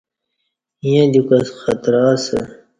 [0.85, 2.39] ییں دیوکہ خطرہ اسہ